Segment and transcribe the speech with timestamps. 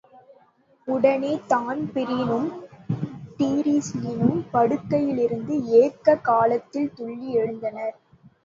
[0.87, 2.47] உடனே தான்பிரீனும்
[3.37, 7.95] டிரீஸியும் படுக்கையிலிருந்து ஏககாலத்தில் துள்ளி ஏழுந்தனர்.